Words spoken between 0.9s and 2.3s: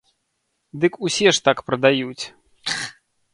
усе ж так прадаюць.